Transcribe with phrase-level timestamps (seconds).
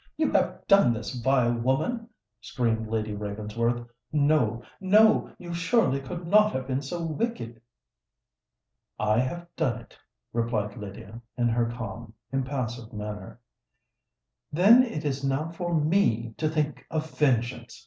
[0.17, 2.09] you have done this, vile woman?"
[2.39, 3.87] screamed Lady Ravensworth.
[4.11, 7.61] "No—no: you surely could not have been so wicked?"
[8.99, 9.95] "I have done it,"
[10.33, 13.39] replied Lydia, in her calm, impassive manner.
[14.51, 17.79] "Then it is now for me to think of vengeance!"